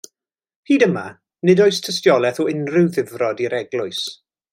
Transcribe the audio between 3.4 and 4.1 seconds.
i'r eglwys.